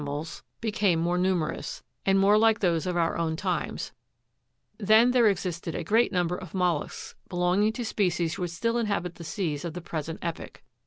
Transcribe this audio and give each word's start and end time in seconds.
mals 0.03 0.41
became 0.61 0.99
more 0.99 1.15
numerous, 1.19 1.83
and 2.07 2.17
more 2.19 2.35
like 2.35 2.59
those 2.59 2.87
of 2.87 2.97
our 2.97 3.19
own 3.19 3.35
times; 3.35 3.91
then 4.79 5.11
there 5.11 5.27
existed 5.27 5.75
a 5.75 5.83
great 5.83 6.11
number 6.11 6.35
of 6.35 6.55
mollusks, 6.55 7.13
belonging 7.29 7.71
to 7.71 7.85
species 7.85 8.39
which 8.39 8.49
still 8.49 8.79
inhabit 8.79 9.13
the 9.13 9.23
seas 9.23 9.63
of 9.63 9.75
the 9.75 9.79
present 9.79 10.17
epoch. 10.23 10.63